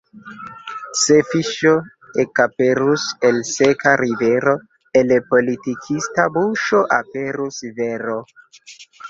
Se 1.01 1.17
fiŝo 1.33 1.73
ekaperus 2.23 3.05
el 3.29 3.37
seka 3.51 3.93
rivero, 4.03 4.55
el 5.03 5.15
politikista 5.35 6.27
buŝo 6.41 6.83
aperus 6.99 7.63
vero. 7.79 8.19